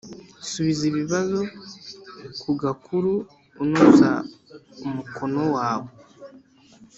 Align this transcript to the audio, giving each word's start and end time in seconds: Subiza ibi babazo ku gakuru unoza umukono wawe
Subiza 0.49 0.83
ibi 0.89 1.01
babazo 1.11 1.41
ku 2.41 2.49
gakuru 2.61 3.11
unoza 3.63 4.11
umukono 4.87 5.41
wawe 5.55 5.89